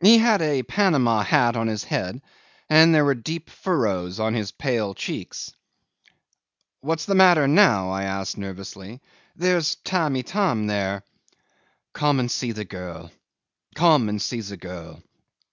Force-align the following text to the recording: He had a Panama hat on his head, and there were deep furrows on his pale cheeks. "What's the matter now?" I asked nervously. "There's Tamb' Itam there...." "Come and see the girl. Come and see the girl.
He 0.00 0.18
had 0.18 0.42
a 0.42 0.64
Panama 0.64 1.22
hat 1.22 1.54
on 1.54 1.68
his 1.68 1.84
head, 1.84 2.20
and 2.68 2.92
there 2.92 3.04
were 3.04 3.14
deep 3.14 3.48
furrows 3.48 4.18
on 4.18 4.34
his 4.34 4.50
pale 4.50 4.92
cheeks. 4.92 5.52
"What's 6.80 7.04
the 7.04 7.14
matter 7.14 7.46
now?" 7.46 7.90
I 7.92 8.02
asked 8.02 8.36
nervously. 8.36 9.00
"There's 9.36 9.76
Tamb' 9.84 10.16
Itam 10.16 10.66
there...." 10.66 11.04
"Come 11.92 12.18
and 12.18 12.28
see 12.28 12.50
the 12.50 12.64
girl. 12.64 13.12
Come 13.76 14.08
and 14.08 14.20
see 14.20 14.40
the 14.40 14.56
girl. 14.56 15.00